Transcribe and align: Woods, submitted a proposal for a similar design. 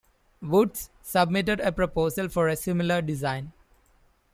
Woods, 0.41 0.89
submitted 1.03 1.59
a 1.59 1.71
proposal 1.71 2.27
for 2.27 2.47
a 2.47 2.55
similar 2.55 3.03
design. 3.03 3.51